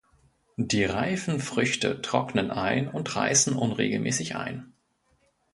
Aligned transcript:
Die 0.57 0.83
reifen 0.83 1.39
Früchte 1.39 2.01
trocknen 2.01 2.49
ein 2.49 2.87
und 2.87 3.15
reißen 3.15 3.55
unregelmäßig 3.55 4.35
ein. 4.35 4.73